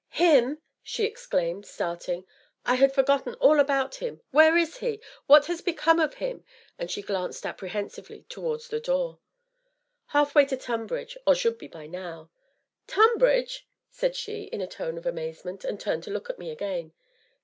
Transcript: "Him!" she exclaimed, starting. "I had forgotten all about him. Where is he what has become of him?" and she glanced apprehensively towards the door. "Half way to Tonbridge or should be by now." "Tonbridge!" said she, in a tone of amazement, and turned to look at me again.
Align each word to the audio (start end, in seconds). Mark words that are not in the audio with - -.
"Him!" 0.09 0.57
she 0.81 1.03
exclaimed, 1.05 1.67
starting. 1.67 2.25
"I 2.65 2.73
had 2.73 2.91
forgotten 2.91 3.35
all 3.35 3.59
about 3.59 3.93
him. 3.97 4.19
Where 4.31 4.57
is 4.57 4.77
he 4.77 4.99
what 5.27 5.45
has 5.45 5.61
become 5.61 5.99
of 5.99 6.15
him?" 6.15 6.43
and 6.79 6.89
she 6.89 7.03
glanced 7.03 7.45
apprehensively 7.45 8.25
towards 8.27 8.69
the 8.69 8.79
door. 8.79 9.19
"Half 10.07 10.33
way 10.33 10.45
to 10.45 10.57
Tonbridge 10.57 11.19
or 11.27 11.35
should 11.35 11.59
be 11.59 11.67
by 11.67 11.85
now." 11.85 12.31
"Tonbridge!" 12.87 13.67
said 13.91 14.15
she, 14.15 14.45
in 14.45 14.59
a 14.61 14.65
tone 14.65 14.97
of 14.97 15.05
amazement, 15.05 15.63
and 15.63 15.79
turned 15.79 16.01
to 16.05 16.09
look 16.11 16.31
at 16.31 16.39
me 16.39 16.49
again. 16.49 16.93